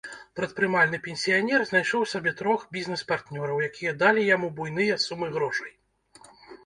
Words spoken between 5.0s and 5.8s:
сумы грошай.